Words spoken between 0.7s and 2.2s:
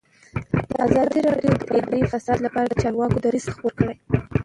ازادي راډیو د اداري